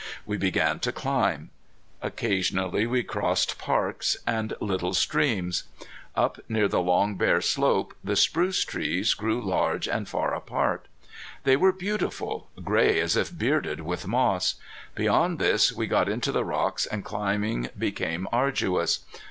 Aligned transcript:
We 0.25 0.35
began 0.35 0.79
to 0.79 0.91
climb. 0.91 1.51
Occasionally 2.01 2.87
we 2.87 3.03
crossed 3.03 3.59
parks, 3.59 4.17
and 4.25 4.55
little 4.59 4.95
streams. 4.95 5.65
Up 6.15 6.39
near 6.49 6.67
the 6.67 6.81
long, 6.81 7.17
bare 7.17 7.39
slope 7.39 7.93
the 8.03 8.15
spruce 8.15 8.65
trees 8.65 9.13
grew 9.13 9.39
large 9.39 9.87
and 9.87 10.09
far 10.09 10.33
apart. 10.33 10.87
They 11.43 11.55
were 11.55 11.71
beautiful, 11.71 12.47
gray 12.63 12.99
as 12.99 13.15
if 13.15 13.37
bearded 13.37 13.81
with 13.81 14.07
moss. 14.07 14.55
Beyond 14.95 15.37
this 15.37 15.71
we 15.71 15.85
got 15.85 16.09
into 16.09 16.31
the 16.31 16.43
rocks 16.45 16.87
and 16.87 17.05
climbing 17.05 17.69
became 17.77 18.27
arduous. 18.31 19.01